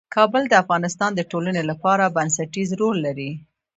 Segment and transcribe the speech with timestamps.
[0.15, 3.31] کابل د افغانستان د ټولنې لپاره بنسټيز رول لري.